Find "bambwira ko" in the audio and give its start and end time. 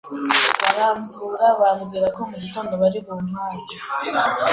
1.59-2.21